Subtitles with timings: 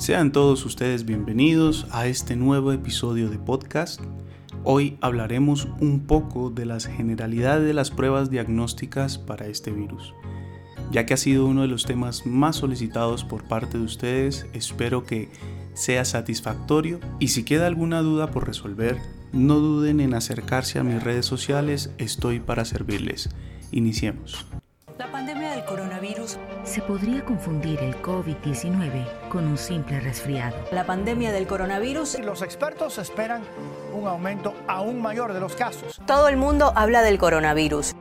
[0.00, 4.00] Sean todos ustedes bienvenidos a este nuevo episodio de podcast.
[4.64, 10.14] Hoy hablaremos un poco de las generalidades de las pruebas diagnósticas para este virus.
[10.90, 15.04] Ya que ha sido uno de los temas más solicitados por parte de ustedes, espero
[15.04, 15.28] que
[15.74, 18.96] sea satisfactorio y si queda alguna duda por resolver,
[19.34, 23.28] no duden en acercarse a mis redes sociales, estoy para servirles.
[23.70, 24.46] Iniciemos.
[26.70, 30.56] Se podría confundir el COVID-19 con un simple resfriado.
[30.70, 33.42] La pandemia del coronavirus, Los expertos esperan
[33.92, 36.00] un aumento aún mayor de los casos.
[36.06, 37.96] todo el mundo habla del coronavirus.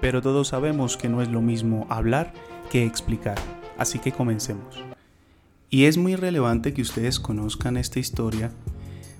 [0.00, 2.32] Pero todos sabemos que no es lo mismo hablar
[2.70, 3.36] que explicar,
[3.76, 4.82] así que comencemos.
[5.68, 8.50] Y es muy relevante que ustedes conozcan esta historia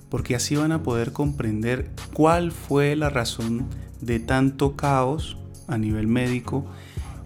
[0.08, 3.66] porque así van a poder comprender cuál fue la razón
[4.00, 5.36] de tanto caos
[5.68, 6.64] a nivel médico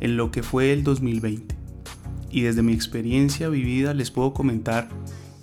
[0.00, 1.54] en lo que fue el 2020.
[2.30, 4.88] Y desde mi experiencia vivida les puedo comentar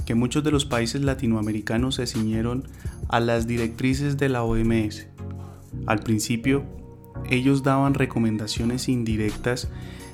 [0.05, 2.67] que muchos de los países latinoamericanos se ciñeron
[3.07, 5.07] a las directrices de la OMS.
[5.85, 6.63] Al principio,
[7.29, 9.69] ellos daban recomendaciones indirectas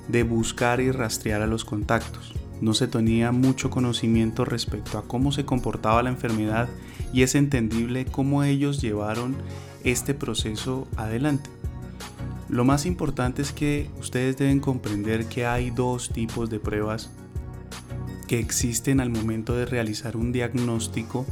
[0.08, 2.33] de buscar y rastrear a los contactos.
[2.61, 6.69] No se tenía mucho conocimiento respecto a cómo se comportaba la enfermedad
[7.13, 9.35] y es entendible cómo ellos llevaron
[9.83, 11.49] este proceso adelante.
[12.49, 17.11] Lo más importante es que ustedes deben comprender que hay dos tipos de pruebas
[18.27, 21.25] que existen al momento de realizar un diagnóstico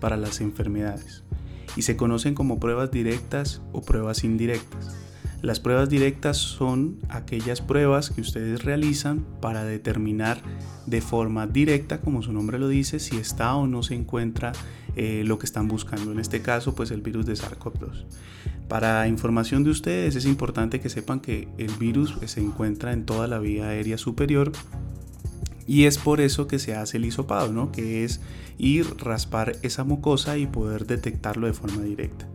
[0.00, 1.24] para las enfermedades
[1.76, 4.96] y se conocen como pruebas directas o pruebas indirectas.
[5.42, 10.40] Las pruebas directas son aquellas pruebas que ustedes realizan para determinar
[10.86, 14.52] de forma directa, como su nombre lo dice, si está o no se encuentra
[14.96, 16.12] eh, lo que están buscando.
[16.12, 18.04] En este caso, pues el virus de SARS-CoV-2.
[18.68, 23.26] Para información de ustedes es importante que sepan que el virus se encuentra en toda
[23.26, 24.52] la vía aérea superior
[25.66, 27.70] y es por eso que se hace el hisopado, ¿no?
[27.70, 28.20] Que es
[28.58, 32.28] ir, raspar esa mucosa y poder detectarlo de forma directa.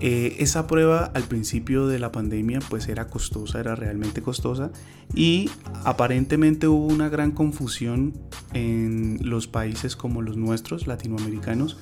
[0.00, 4.70] Eh, esa prueba al principio de la pandemia pues era costosa, era realmente costosa
[5.14, 5.50] y
[5.84, 8.12] aparentemente hubo una gran confusión
[8.52, 11.78] en los países como los nuestros, latinoamericanos,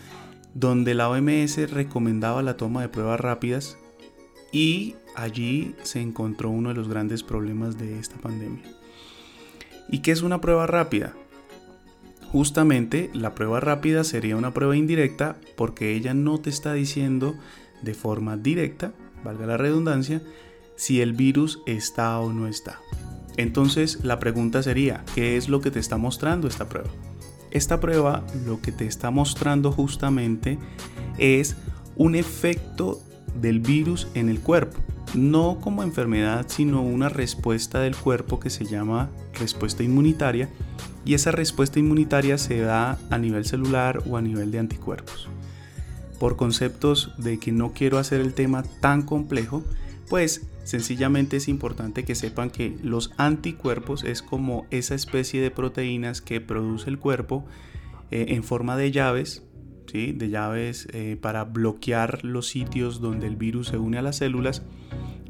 [0.54, 3.78] donde la OMS recomendaba la toma de pruebas rápidas
[4.52, 8.62] y allí se encontró uno de los grandes problemas de esta pandemia.
[9.88, 11.14] ¿Y qué es una prueba rápida?
[12.31, 17.34] Justamente la prueba rápida sería una prueba indirecta porque ella no te está diciendo
[17.84, 20.22] de forma directa, valga la redundancia,
[20.77, 22.81] si el virus está o no está.
[23.37, 26.91] Entonces la pregunta sería, ¿qué es lo que te está mostrando esta prueba?
[27.50, 30.59] Esta prueba lo que te está mostrando justamente
[31.19, 31.56] es
[31.97, 33.00] un efecto
[33.41, 34.81] del virus en el cuerpo.
[35.15, 40.49] No como enfermedad, sino una respuesta del cuerpo que se llama respuesta inmunitaria.
[41.05, 45.28] Y esa respuesta inmunitaria se da a nivel celular o a nivel de anticuerpos.
[46.19, 49.64] Por conceptos de que no quiero hacer el tema tan complejo,
[50.08, 56.20] pues sencillamente es importante que sepan que los anticuerpos es como esa especie de proteínas
[56.20, 57.44] que produce el cuerpo
[58.10, 59.42] eh, en forma de llaves,
[59.91, 60.12] ¿sí?
[60.12, 64.62] de llaves eh, para bloquear los sitios donde el virus se une a las células.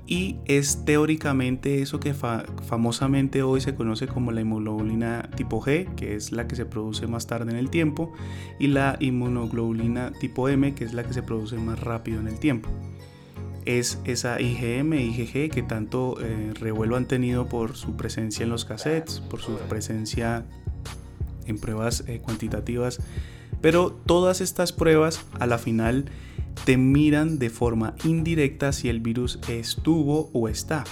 [0.06, 5.94] Y es teóricamente eso que fa famosamente hoy se conoce como la inmunoglobulina tipo G,
[5.94, 8.12] que es la que se produce más tarde en el tiempo,
[8.58, 12.38] y la inmunoglobulina tipo M, que es la que se produce más rápido en el
[12.38, 12.68] tiempo
[13.64, 18.64] es esa IgM, IgG que tanto eh, revuelo han tenido por su presencia en los
[18.64, 20.44] cassettes, por su presencia
[21.46, 23.00] en pruebas eh, cuantitativas.
[23.60, 26.06] Pero todas estas pruebas a la final
[26.64, 30.84] te miran de forma indirecta si el virus estuvo o está.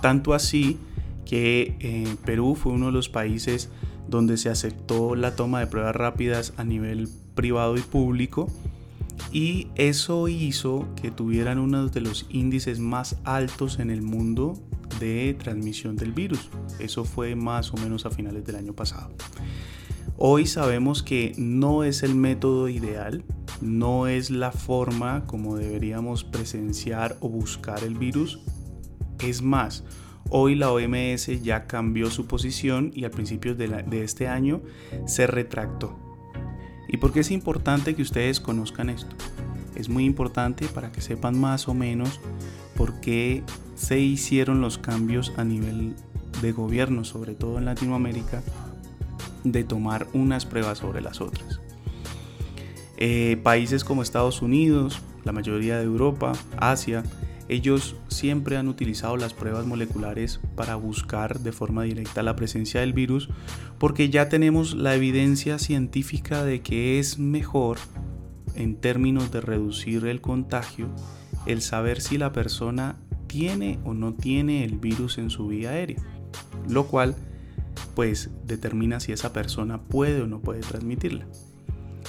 [0.00, 0.78] Tanto así
[1.24, 3.70] que eh, Perú fue uno de los países
[4.08, 8.48] donde se aceptó la toma de pruebas rápidas a nivel privado y público
[9.32, 14.54] y eso hizo que tuvieran uno de los índices más altos en el mundo
[15.00, 16.48] de transmisión del virus.
[16.78, 19.10] Eso fue más o menos a finales del año pasado.
[20.16, 23.22] Hoy sabemos que no es el método ideal,
[23.60, 28.40] no es la forma como deberíamos presenciar o buscar el virus.
[29.20, 29.84] Es más,
[30.30, 34.62] hoy la OMS ya cambió su posición y a principios de, de este año
[35.06, 35.98] se retractó.
[36.88, 39.14] ¿Y por qué es importante que ustedes conozcan esto?
[39.74, 42.20] Es muy importante para que sepan más o menos
[42.76, 43.42] por qué
[43.74, 45.94] se hicieron los cambios a nivel
[46.42, 48.42] de gobierno, sobre todo en Latinoamérica,
[49.44, 51.60] de tomar unas pruebas sobre las otras.
[53.00, 57.04] Eh, países como Estados Unidos, la mayoría de Europa, Asia,
[57.48, 62.92] ellos siempre han utilizado las pruebas moleculares para buscar de forma directa la presencia del
[62.92, 63.30] virus
[63.78, 67.78] porque ya tenemos la evidencia científica de que es mejor
[68.56, 70.88] en términos de reducir el contagio
[71.46, 72.96] el saber si la persona
[73.28, 76.02] tiene o no tiene el virus en su vía aérea,
[76.68, 77.14] lo cual
[77.94, 81.26] pues determina si esa persona puede o no puede transmitirla.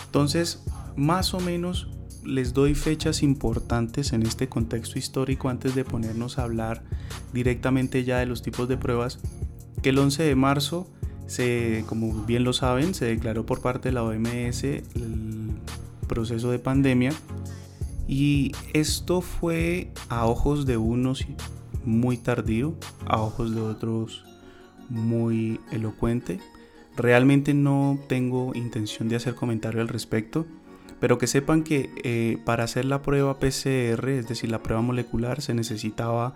[0.06, 0.64] Entonces,
[1.00, 1.90] más o menos
[2.24, 6.84] les doy fechas importantes en este contexto histórico antes de ponernos a hablar
[7.34, 9.20] directamente ya de los tipos de pruebas,
[9.82, 10.92] que el 11 de marzo,
[11.28, 15.52] se, como bien lo saben, se declaró por parte de la OMS el
[16.08, 17.14] proceso de pandemia
[18.08, 21.26] y esto fue a ojos de unos
[21.86, 22.76] muy tardío,
[23.06, 24.26] a ojos de otros
[24.90, 26.40] muy elocuente.
[26.98, 30.46] Realmente no tengo intención de hacer comentario al respecto,
[31.00, 35.42] pero que sepan que eh, para hacer la prueba PCR, es decir, la prueba molecular,
[35.42, 36.34] se necesitaba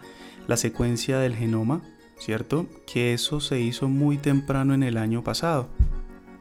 [0.48, 1.82] la secuencia del genoma,
[2.18, 2.68] ¿cierto?
[2.86, 5.70] Que eso se hizo muy temprano en el año pasado.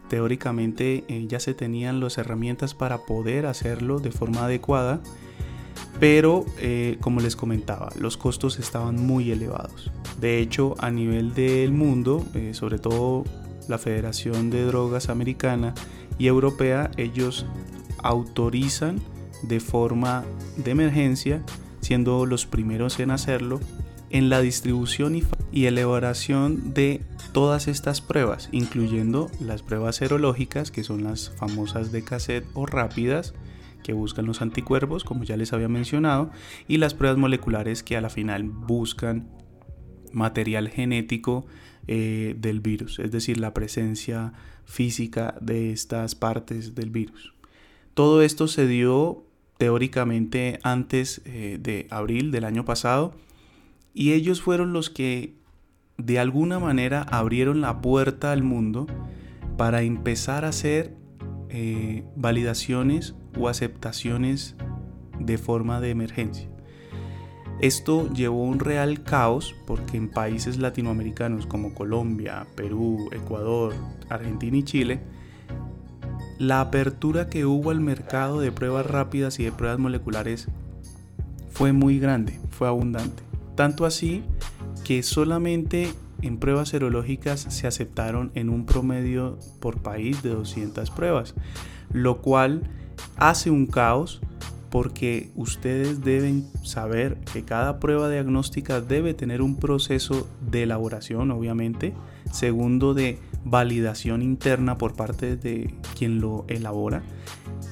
[0.09, 5.00] Teóricamente eh, ya se tenían las herramientas para poder hacerlo de forma adecuada
[5.99, 9.91] pero eh, como les comentaba, los costos estaban muy elevados.
[10.20, 13.25] De hecho, a nivel del mundo, sobre todo
[13.69, 15.75] la Federación de Drogas Americana
[16.19, 17.47] y Europea, ellos
[18.02, 19.00] autorizan
[19.43, 20.25] de forma
[20.56, 21.43] de emergencia,
[21.81, 23.60] siendo los primeros en hacerlo,
[24.10, 25.20] en la distribución
[25.52, 27.02] y elaboración de
[27.32, 33.34] todas estas pruebas, incluyendo las pruebas serológicas, que son las famosas de cassette o rápidas,
[33.82, 36.31] que buscan los anticuerpos, como ya les había mencionado,
[36.69, 39.28] y las pruebas moleculares que a la final buscan
[40.12, 41.46] material genético
[41.88, 44.34] eh, del virus, es decir, la presencia
[44.64, 47.31] física de estas partes del virus.
[47.94, 49.25] Todo esto se dio
[49.59, 53.15] teóricamente antes eh, de abril del año pasado
[53.94, 55.35] y ellos fueron los que
[55.99, 58.87] de alguna manera abrieron la puerta al mundo
[59.56, 60.97] para empezar a hacer
[61.50, 64.56] eh, validaciones o aceptaciones
[65.19, 66.49] de forma de emergencia.
[67.61, 73.75] Esto llevó a un real caos porque en países latinoamericanos como Colombia, Perú, Ecuador,
[74.09, 75.00] Argentina y Chile,
[76.38, 80.49] la apertura que hubo al mercado de pruebas rápidas y de pruebas moleculares
[81.50, 83.23] fue muy grande, fue abundante.
[83.55, 84.23] Tanto así
[84.84, 85.93] que solamente
[86.23, 91.34] en pruebas serológicas se aceptaron en un promedio por país de 200 pruebas,
[91.93, 92.62] lo cual
[93.17, 94.20] hace un caos
[94.70, 101.93] porque ustedes deben saber que cada prueba diagnóstica debe tener un proceso de elaboración, obviamente,
[102.32, 107.03] segundo de validación interna por parte de quien lo elabora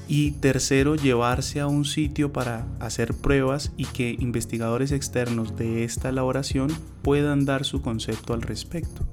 [0.08, 6.08] y tercero llevarse a un sitio para hacer pruebas y que investigadores externos de esta
[6.08, 6.68] elaboración
[7.02, 9.06] puedan dar su concepto al respecto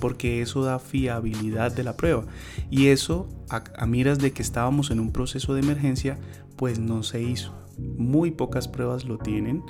[0.00, 2.24] porque eso da fiabilidad de la prueba.
[2.70, 6.18] Y eso, a, miras de que estábamos en un proceso de emergencia,
[6.56, 7.54] pues no se hizo.
[7.78, 9.62] Muy pocas pruebas lo tienen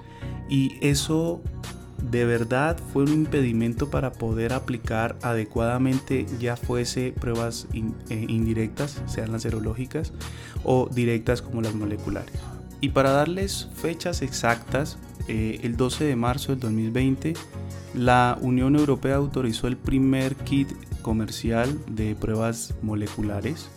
[0.49, 1.43] y eso
[2.03, 9.33] de verdad fue un impedimento para poder aplicar adecuadamente ya fuese pruebas eh, indirectas, sean
[9.33, 10.13] las serológicas,
[10.65, 12.35] o directas como las moleculares.
[12.81, 14.99] Y para darles fechas exactas,
[15.29, 17.35] eh, el 12 de marzo del 2020
[17.97, 20.69] la Unión Europea autorizó el primer kit
[21.01, 23.71] comercial de pruebas moleculares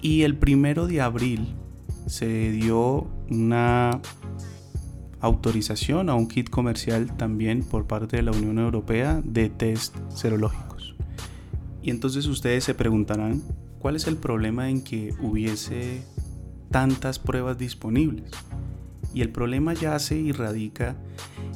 [0.00, 1.54] y el primero de abril
[2.06, 4.00] se dio una
[5.22, 10.94] autorización a un kit comercial también por parte de la Unión Europea de test serológicos.
[11.80, 13.40] Y entonces ustedes se preguntarán,
[13.78, 16.02] ¿cuál es el problema en que hubiese
[16.70, 18.30] tantas pruebas disponibles?
[19.14, 20.96] Y el problema yace y radica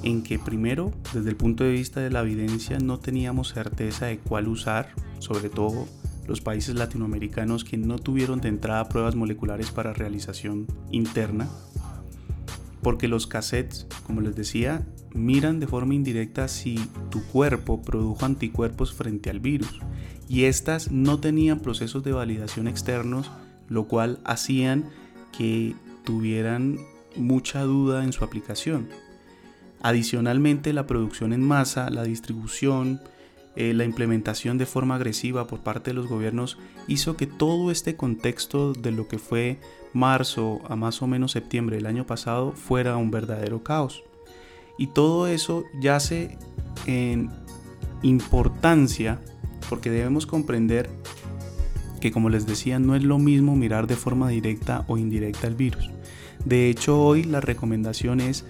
[0.02, 4.18] en que primero, desde el punto de vista de la evidencia, no teníamos certeza de
[4.18, 5.88] cuál usar, sobre todo
[6.28, 11.48] los países latinoamericanos que no tuvieron de entrada pruebas moleculares para realización interna,
[12.86, 16.76] porque los cassettes, como les decía, miran de forma indirecta si
[17.10, 19.80] tu cuerpo produjo anticuerpos frente al virus,
[20.28, 23.32] y estas no tenían procesos de validación externos,
[23.68, 24.84] lo cual hacían
[25.36, 25.74] que
[26.04, 26.78] tuvieran
[27.16, 28.88] mucha duda en su aplicación.
[29.82, 33.00] Adicionalmente, la producción en masa, la distribución,
[33.56, 37.96] eh, la implementación de forma agresiva por parte de los gobiernos hizo que todo este
[37.96, 39.58] contexto de lo que fue
[39.96, 44.04] marzo a más o menos septiembre del año pasado fuera un verdadero caos.
[44.78, 46.38] Y todo eso yace
[46.86, 47.30] en
[48.02, 49.20] importancia
[49.68, 50.90] porque debemos comprender
[52.00, 55.54] que como les decía no es lo mismo mirar de forma directa o indirecta el
[55.54, 55.90] virus.
[56.44, 58.44] De hecho hoy la recomendación es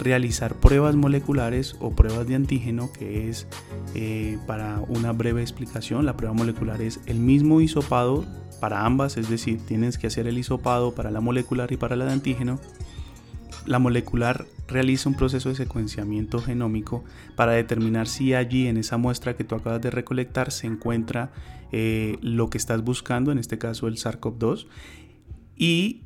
[0.00, 3.46] realizar pruebas moleculares o pruebas de antígeno, que es
[3.94, 8.24] eh, para una breve explicación, la prueba molecular es el mismo hisopado
[8.60, 12.06] para ambas, es decir, tienes que hacer el hisopado para la molecular y para la
[12.06, 12.58] de antígeno.
[13.66, 17.04] La molecular realiza un proceso de secuenciamiento genómico
[17.36, 21.30] para determinar si allí en esa muestra que tú acabas de recolectar se encuentra
[21.72, 24.66] eh, lo que estás buscando, en este caso el SARS-CoV-2,
[25.56, 26.04] y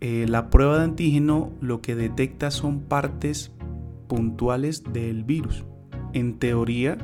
[0.00, 3.52] eh, la prueba de antígeno lo que detecta son partes
[4.08, 5.64] puntuales del virus.
[6.12, 6.98] En teoría,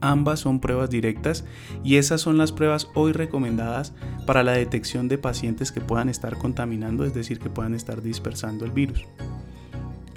[0.00, 1.44] ambas son pruebas directas
[1.82, 3.94] y esas son las pruebas hoy recomendadas
[4.26, 8.64] para la detección de pacientes que puedan estar contaminando, es decir, que puedan estar dispersando
[8.64, 9.06] el virus.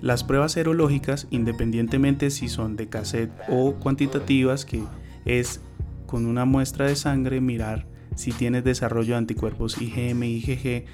[0.01, 4.84] Las pruebas serológicas, independientemente si son de cassette o cuantitativas, que
[5.24, 5.62] es
[6.08, 10.86] con una muestra de sangre mirar si tienes desarrollo de anticuerpos IgM y IgG,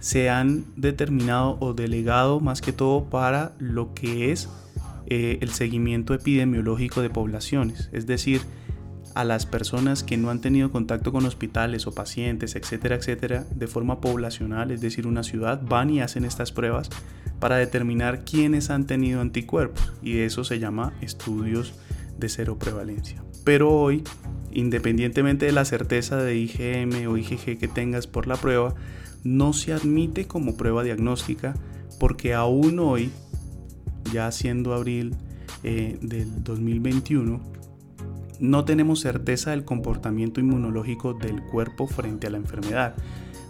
[0.00, 4.48] se han determinado o delegado más que todo para lo que es
[5.06, 8.40] eh, el seguimiento epidemiológico de poblaciones, es decir,
[9.14, 13.66] a las personas que no han tenido contacto con hospitales o pacientes, etcétera, etcétera, de
[13.66, 16.90] forma poblacional, es decir, una ciudad, van y hacen estas pruebas
[17.38, 21.74] para determinar quiénes han tenido anticuerpos y eso se llama estudios
[22.18, 23.22] de cero prevalencia.
[23.44, 24.02] Pero hoy
[24.54, 28.74] independientemente de la certeza de IgM o IgG que tengas por la prueba,
[29.24, 31.54] no se admite como prueba diagnóstica
[31.98, 33.10] porque aún hoy,
[34.12, 35.16] ya siendo abril
[35.62, 37.40] eh, del 2021,
[38.40, 42.94] no tenemos certeza del comportamiento inmunológico del cuerpo frente a la enfermedad,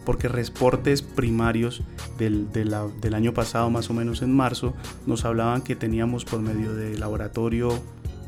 [0.04, 1.82] porque reportes primarios
[2.18, 4.74] del, del año pasado, más o menos en marzo,
[5.06, 7.70] nos hablaban que teníamos por medio de laboratorio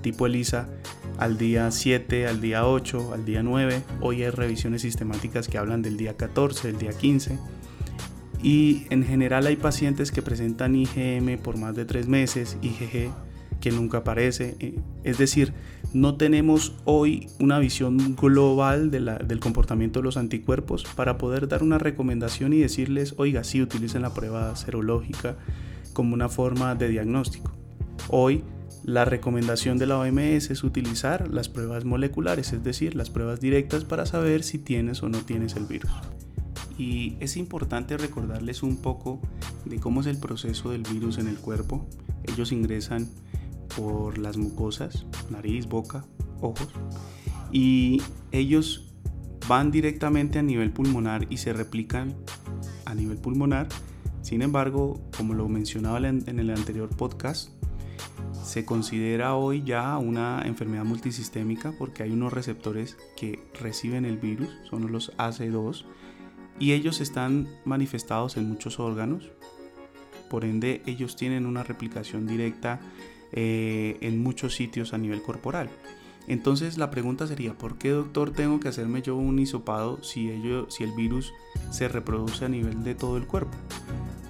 [0.03, 0.69] tipo ELISA
[1.19, 3.83] al día 7, al día 8, al día 9.
[4.01, 7.39] Hoy hay revisiones sistemáticas que hablan del día 14, del día 15.
[8.43, 13.11] Y en general hay pacientes que presentan IgM por más de 3 meses, IgG
[13.61, 14.57] que nunca aparece.
[14.61, 15.55] Eh, es decir,
[15.93, 21.79] no tenemos hoy una visión global del comportamiento de los anticuerpos para poder dar una
[21.79, 25.37] recomendación y decirles, oiga, sí utilicen la prueba serológica
[25.93, 27.53] como una forma de diagnóstico.
[28.09, 28.45] Hoy
[28.87, 33.85] la recomendación de la OMS es utilizar las pruebas moleculares, es decir, las pruebas directas
[33.85, 35.91] para saber si tienes o no tienes el virus.
[36.79, 39.21] Y es importante recordarles un poco
[39.65, 41.85] de cómo es el proceso del virus en el cuerpo.
[42.23, 43.11] Ellos ingresan
[43.77, 46.05] por las mucosas, nariz, boca,
[46.41, 46.69] ojos,
[47.51, 48.01] y
[48.31, 48.95] ellos
[49.49, 52.15] van directamente a nivel pulmonar y se replican
[52.85, 53.67] a nivel pulmonar.
[54.23, 57.51] Sin embargo, como lo mencionaba en el anterior podcast,
[58.47, 64.49] se considera hoy ya una enfermedad multisistémica porque hay unos receptores que reciben el virus,
[64.71, 65.85] son los AC2,
[66.61, 69.33] y ellos están manifestados en muchos órganos,
[70.31, 72.81] por ende ellos tienen una replicación directa
[73.33, 75.69] eh, en muchos sitios a nivel corporal.
[76.29, 80.71] Entonces la pregunta sería, ¿por qué doctor tengo que hacerme yo un hisopado si, ello,
[80.71, 81.33] si el virus
[81.71, 83.57] se reproduce a nivel de todo el cuerpo?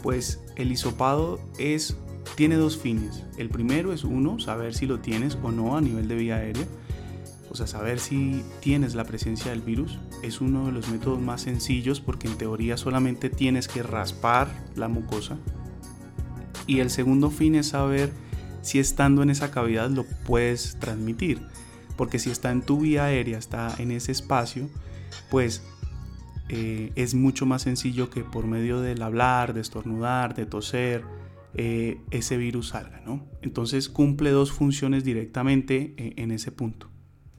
[0.03, 1.99] Pues el hisopado es
[2.35, 3.25] tiene dos fines.
[3.37, 6.67] El primero es uno, saber si lo tienes o no a nivel de vía aérea.
[7.51, 11.43] O sea, saber si tienes la presencia del virus es uno de los métodos más
[11.43, 15.39] sencillos porque en teoría solamente tienes que raspar la mucosa.
[16.67, 18.13] Y el segundo fin es saber
[18.63, 21.41] si estando en esa cavidad lo puedes transmitir.
[21.97, 24.69] Porque si está en tu vía aérea, está en ese espacio,
[25.31, 25.63] pues
[26.49, 31.05] eh, es mucho más sencillo que por medio del hablar, de estornudar, de toser,
[31.55, 33.25] eh, ese virus salga, ¿no?
[33.43, 36.91] Entonces cumple dos funciones directamente eh, en ese punto.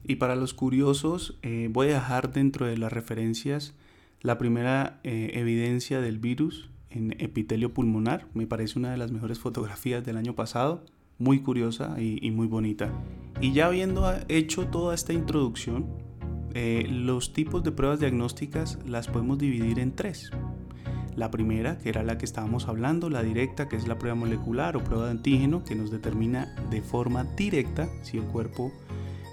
[0.04, 3.74] Y para los curiosos, eh, voy a dejar dentro de las referencias
[4.20, 8.26] la primera evidencia del virus en epitelio pulmonar.
[8.34, 10.84] Me parece una de las mejores fotografías del año pasado,
[11.18, 12.90] muy curiosa y, muy bonita.
[13.40, 15.86] Y ya habiendo hecho toda esta introducción,
[16.52, 20.32] los tipos de pruebas diagnósticas las podemos dividir en tres.
[21.18, 24.76] La primera, que era la que estábamos hablando, la directa, que es la prueba molecular
[24.76, 28.70] o prueba de antígeno, que nos determina de forma directa si el cuerpo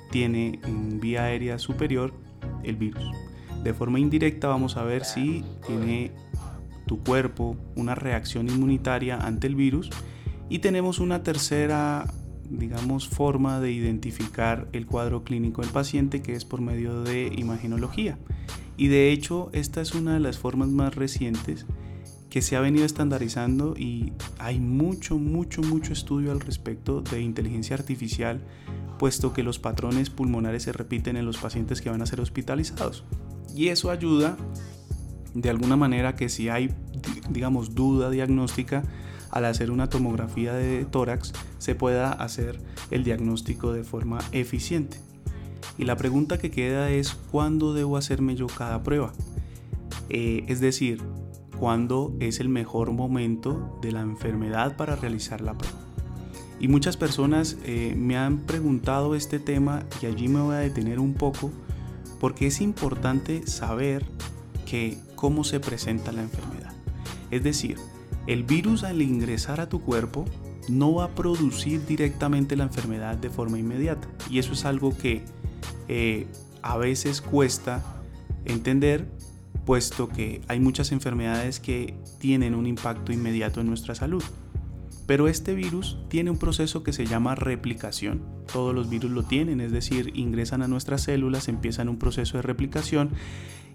[0.10, 2.12] tiene en vía aérea superior
[2.63, 3.06] el virus.
[3.63, 6.12] De forma indirecta vamos a ver si tiene
[6.88, 9.92] tu cuerpo una reacción inmunitaria ante el virus
[10.50, 12.12] y tenemos una tercera
[12.50, 18.18] digamos forma de identificar el cuadro clínico del paciente que es por medio de imagenología
[18.77, 21.65] y de hecho, esta es una de las formas más recientes
[22.36, 27.77] que se ha venido estandarizando y hay mucho, mucho, mucho estudio al respecto de inteligencia
[27.77, 28.42] artificial,
[29.00, 33.06] puesto que los patrones pulmonares se repiten en los pacientes que van a ser hospitalizados.
[33.56, 34.36] Y eso ayuda
[35.34, 36.75] de alguna manera que si hay,
[37.30, 38.84] digamos, duda diagnóstica,
[39.32, 42.60] al hacer una tomografía de tórax se pueda hacer
[42.92, 44.98] el diagnóstico de forma eficiente.
[45.77, 49.13] Y la pregunta que queda es ¿cuándo debo hacerme yo cada prueba?
[50.10, 51.01] Eh, es decir,
[51.59, 55.79] ¿cuándo es el mejor momento de la enfermedad para realizar la prueba?
[56.59, 61.00] Y muchas personas eh, me han preguntado este tema y allí me voy a detener
[61.00, 61.51] un poco
[62.19, 64.05] porque es importante saber
[64.65, 66.74] que cómo se presenta la enfermedad.
[67.29, 67.77] Es decir,
[68.27, 70.25] el virus al ingresar a tu cuerpo
[70.69, 74.07] no va a producir directamente la enfermedad de forma inmediata.
[74.29, 75.24] Y eso es algo que
[75.88, 76.27] eh,
[76.62, 77.83] a veces cuesta
[78.45, 79.07] entender,
[79.65, 84.24] puesto que hay muchas enfermedades que tienen un impacto inmediato en nuestra salud.
[85.07, 88.22] Pero este virus tiene un proceso que se llama replicación.
[88.51, 92.41] Todos los virus lo tienen, es decir, ingresan a nuestras células, empiezan un proceso de
[92.41, 93.12] replicación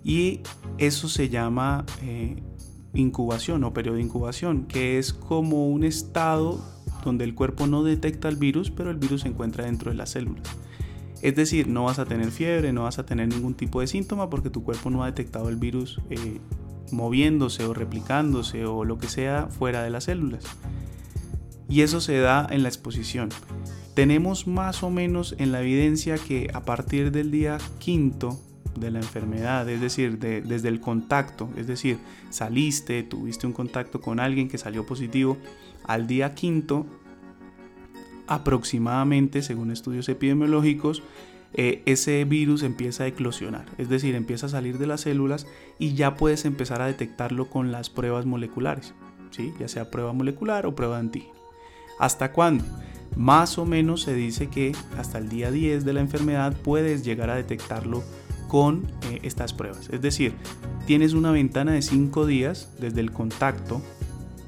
[0.02, 0.40] y
[0.78, 2.42] eso se llama eh,
[2.94, 6.64] incubación o periodo de incubación, que es como un estado
[7.04, 10.10] donde el cuerpo no detecta el virus, pero el virus se encuentra dentro de las
[10.10, 10.42] células.
[11.22, 14.30] Es decir, no vas a tener fiebre, no vas a tener ningún tipo de síntoma
[14.30, 16.40] porque tu cuerpo no ha detectado el virus eh,
[16.92, 20.44] moviéndose o replicándose o lo que sea fuera de las células.
[21.68, 23.28] Y eso se da en la exposición.
[23.94, 28.40] Tenemos más o menos en la evidencia que a partir del día quinto
[28.78, 31.98] de la enfermedad, es decir, desde el contacto, es decir,
[32.30, 35.36] saliste, tuviste un contacto con alguien que salió positivo,
[35.84, 36.86] al día quinto,
[38.30, 41.02] aproximadamente, según estudios epidemiológicos,
[41.52, 45.48] eh, ese virus empieza a eclosionar, es decir, empieza a salir de las células
[45.80, 48.94] y ya puedes empezar a detectarlo con las pruebas moleculares,
[49.32, 49.52] ¿sí?
[49.58, 51.34] ya sea prueba molecular o prueba de antígeno.
[51.98, 52.64] ¿Hasta cuándo?
[53.16, 57.30] Más o menos se dice que hasta el día 10 de la enfermedad puedes llegar
[57.30, 58.04] a detectarlo
[58.46, 59.90] con eh, estas pruebas.
[59.90, 60.34] Es decir,
[60.86, 63.82] tienes una ventana de 5 días desde el contacto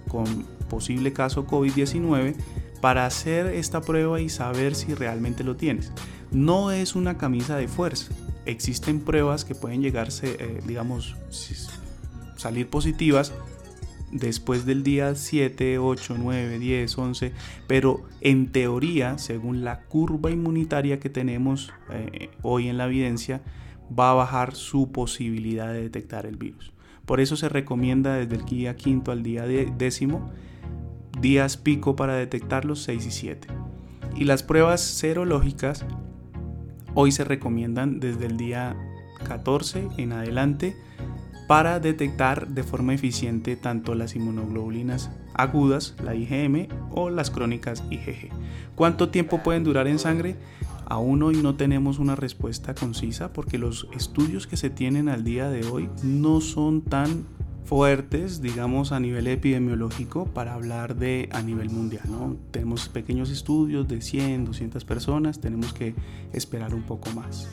[0.07, 2.37] con posible caso COVID-19
[2.83, 5.93] para hacer esta prueba y saber si realmente lo tienes.
[6.33, 8.13] No es una camisa de fuerza.
[8.45, 10.61] Existen pruebas que pueden llegarse, eh,
[12.37, 13.33] salir positivas
[14.11, 17.33] después del día 7, 8, 9, 10, 11,
[17.69, 23.43] pero en teoría, según la curva inmunitaria que tenemos eh, hoy en la evidencia,
[23.97, 26.73] va a bajar su posibilidad de detectar el virus.
[27.07, 30.33] Por eso se recomienda desde el día quinto al día décimo,
[31.23, 33.49] días pico para detectarlos 6 y 7.
[34.17, 35.87] Y las pruebas serológicas
[36.95, 38.77] hoy se recomiendan desde el día
[39.25, 40.77] 14 en adelante
[41.47, 48.29] para detectar de forma eficiente tanto las inmunoglobulinas agudas, la IgM, o las crónicas IgG.
[48.75, 50.37] ¿Cuánto tiempo pueden durar en sangre?
[50.87, 55.49] Aún hoy no tenemos una respuesta concisa porque los estudios que se tienen al día
[55.49, 57.25] de hoy no son tan
[57.65, 62.05] fuertes, digamos, a nivel epidemiológico para hablar de a nivel mundial.
[62.09, 62.37] ¿no?
[62.51, 65.95] Tenemos pequeños estudios de 100, 200 personas, tenemos que
[66.33, 67.49] esperar un poco más.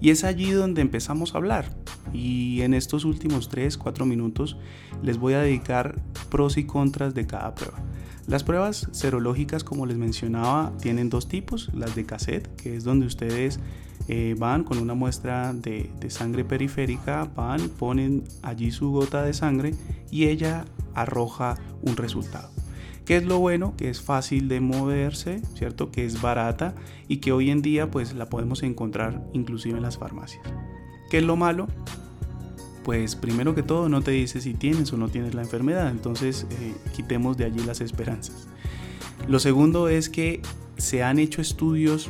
[0.00, 1.76] Y es allí donde empezamos a hablar.
[2.12, 4.56] Y en estos últimos 3, 4 minutos
[5.02, 7.82] les voy a dedicar pros y contras de cada prueba.
[8.28, 11.70] Las pruebas serológicas, como les mencionaba, tienen dos tipos.
[11.74, 13.58] Las de cassette, que es donde ustedes
[14.08, 19.74] eh, van con una muestra de, sangre periférica, van, ponen allí su gota de sangre
[20.10, 22.50] y ella arroja un resultado.
[23.04, 23.74] ¿Qué es lo bueno?
[23.76, 25.90] Que es fácil de moverse, ¿cierto?
[25.90, 26.74] Que es barata
[27.06, 30.42] y que hoy en día pues la podemos encontrar inclusive en las farmacias.
[31.10, 31.68] ¿Qué es lo malo?
[32.88, 36.46] pues primero que todo no te dice si tienes o no tienes la enfermedad, entonces
[36.50, 38.48] eh, quitemos de allí las esperanzas.
[39.28, 40.40] Lo segundo es que
[40.78, 42.08] se han hecho estudios,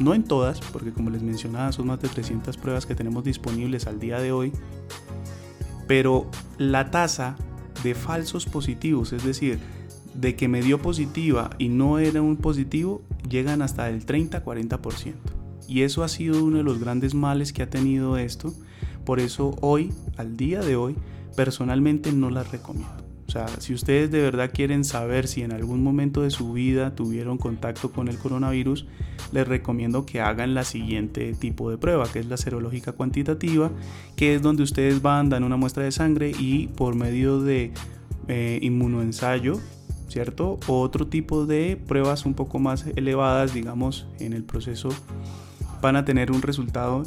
[0.00, 3.86] no en todas, porque como les mencionaba son más de 300 pruebas que tenemos disponibles
[3.86, 4.52] al día de hoy,
[5.86, 6.26] pero
[6.58, 7.36] la tasa
[7.84, 9.58] de falsos positivos, es decir,
[10.14, 15.14] de que me dio positiva y no era un positivo, llegan hasta el 30-40%.
[15.68, 18.52] Y eso ha sido uno de los grandes males que ha tenido esto
[19.04, 20.96] por eso hoy, al día de hoy,
[21.34, 22.99] personalmente no las recomiendo.
[23.30, 26.96] O sea, si ustedes de verdad quieren saber si en algún momento de su vida
[26.96, 28.86] tuvieron contacto con el coronavirus,
[29.30, 33.70] les recomiendo que hagan la siguiente tipo de prueba, que es la serológica cuantitativa,
[34.16, 37.70] que es donde ustedes van, dan una muestra de sangre y por medio de
[38.26, 39.60] eh, inmunoensayo,
[40.08, 40.58] ¿cierto?
[40.66, 44.88] O otro tipo de pruebas un poco más elevadas, digamos, en el proceso,
[45.80, 47.04] van a tener un resultado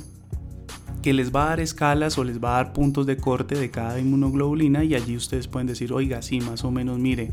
[1.04, 3.70] que les va a dar escalas o les va a dar puntos de corte de
[3.70, 7.30] cada inmunoglobulina y allí ustedes pueden decir, oiga, sí, más o menos, mire,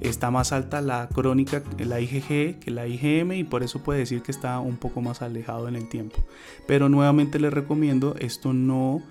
[0.00, 4.20] está más alta la crónica, la IgG que la IgM y por eso puede decir
[4.20, 6.18] que está un poco más alejado en el tiempo.
[6.66, 9.02] Pero nuevamente les recomiendo, esto no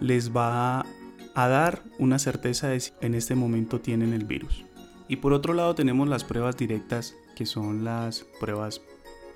[0.00, 0.86] les va
[1.34, 4.64] a dar una certeza de si en este momento tienen el virus.
[5.08, 8.80] Y por otro lado tenemos las pruebas directas, que son las pruebas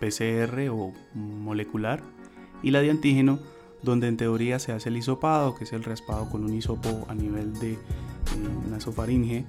[0.01, 2.03] PCR o molecular,
[2.62, 3.40] y la de antígeno,
[3.83, 7.14] donde en teoría se hace el hisopado, que es el raspado con un hisopo a
[7.14, 7.79] nivel de eh,
[8.71, 9.45] nasofaringe.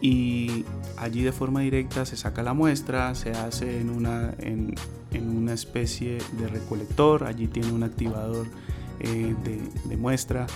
[0.00, 0.64] Y
[0.96, 4.74] allí de forma directa se saca la muestra, se hace en una, en,
[5.12, 8.46] una especie de recolector, allí tiene un activador
[9.00, 10.46] eh, de, de muestra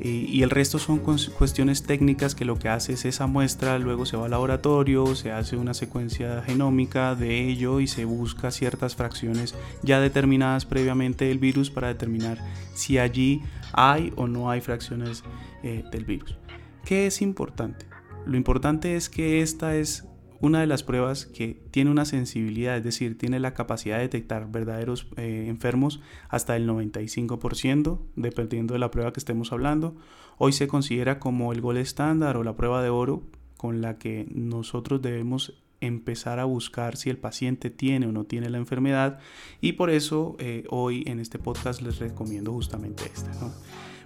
[0.00, 4.16] y el resto son cuestiones técnicas que lo que hace es esa muestra, luego se
[4.16, 9.54] va al laboratorio, se hace una secuencia genómica de ello y se busca ciertas fracciones
[9.82, 12.38] ya determinadas previamente del virus para determinar
[12.74, 15.22] si allí hay o no hay fracciones
[15.62, 16.36] eh, del virus.
[16.84, 17.86] ¿Qué es importante?
[18.26, 20.04] Lo importante es que esta es
[20.40, 24.50] una de las pruebas que tiene una sensibilidad, es decir, tiene la capacidad de detectar
[24.50, 29.96] verdaderos eh, enfermos hasta el 95%, dependiendo de la prueba que estemos hablando.
[30.38, 33.22] Hoy se considera como el gol estándar o la prueba de oro
[33.56, 38.50] con la que nosotros debemos empezar a buscar si el paciente tiene o no tiene
[38.50, 39.18] la enfermedad
[39.60, 43.32] y por eso eh, hoy en este podcast les recomiendo justamente esta,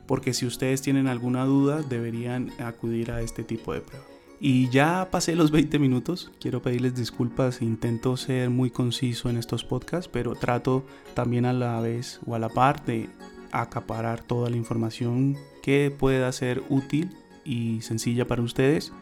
[0.06, 4.17] porque si ustedes tienen alguna duda deberían acudir a este tipo de prueba.
[4.40, 9.64] Y ya pasé los 20 minutos, quiero pedirles disculpas, intento ser muy conciso en estos
[9.64, 13.08] podcasts, pero trato también a la vez o a la par de
[13.50, 17.10] acaparar toda la información que pueda ser útil
[17.44, 18.92] y sencilla para ustedes.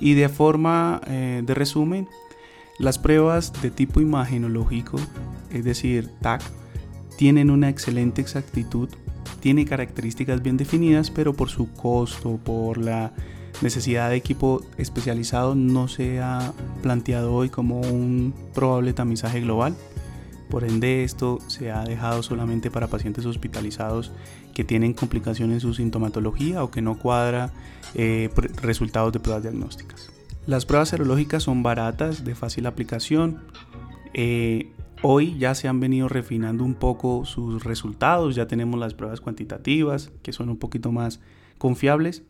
[0.00, 2.08] Y de forma eh, de resumen,
[2.78, 4.98] las pruebas de tipo imagenológico,
[5.50, 6.42] es decir, TAC,
[7.18, 8.88] tienen una excelente exactitud,
[9.40, 13.12] tiene características bien definidas, pero por su costo, por la
[13.62, 19.76] necesidad de equipo especializado no se ha planteado hoy como un probable tamizaje global.
[20.50, 24.12] Por ende, esto se ha dejado solamente para pacientes hospitalizados
[24.52, 27.52] que tienen complicaciones en su sintomatología o que no cuadra
[27.94, 28.28] eh,
[28.60, 30.10] resultados de pruebas diagnósticas.
[30.46, 33.44] Las pruebas serológicas son baratas, de fácil aplicación.
[34.12, 39.20] Eh, hoy ya se han venido refinando un poco sus resultados, ya tenemos las pruebas
[39.20, 41.20] cuantitativas que son un poquito más
[41.58, 42.24] confiables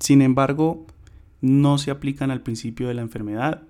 [0.00, 0.86] sin embargo,
[1.40, 3.62] no se aplican al principio de la enfermedad,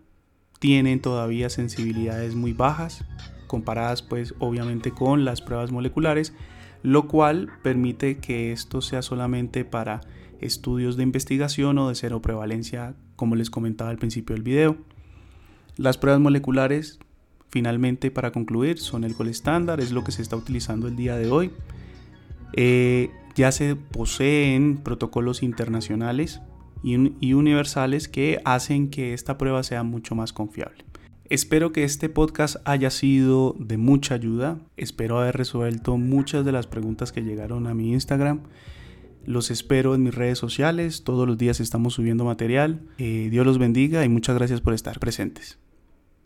[0.59, 3.05] tienen todavía sensibilidades muy bajas,
[3.47, 6.33] comparadas pues obviamente con las pruebas moleculares,
[6.83, 10.01] lo cual permite que esto sea solamente para
[10.41, 14.77] estudios de investigación o de cero prevalencia, como les comentaba al principio del video.
[15.77, 16.99] Las pruebas moleculares,
[17.49, 21.17] finalmente para concluir, son el gol estándar, es lo que se está utilizando el día
[21.17, 21.51] de hoy.
[22.55, 26.43] Eh, ya se poseen protocolos internacionales
[26.83, 30.85] y, universales que hacen que esta prueba sea mucho más confiable.
[31.25, 34.59] Espero que este podcast haya sido de mucha ayuda.
[34.77, 38.41] Espero haber resuelto muchas de las preguntas que llegaron a mi Instagram.
[39.25, 41.03] Los espero en mis redes sociales.
[41.03, 42.83] Todos los días estamos subiendo material.
[42.99, 45.59] Eh, Dios los bendiga y muchas gracias por estar presentes.